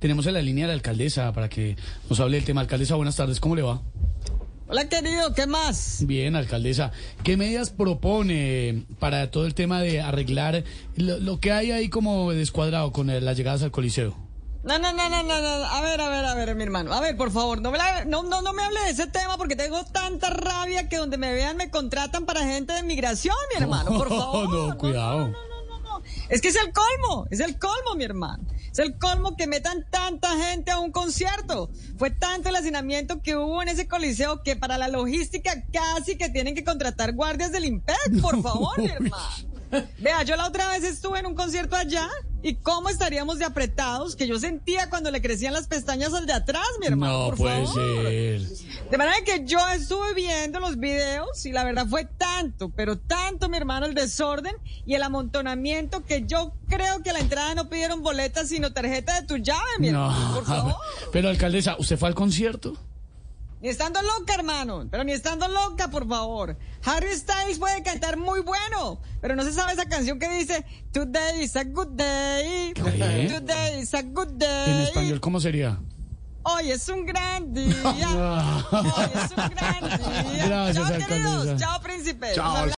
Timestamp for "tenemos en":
0.00-0.34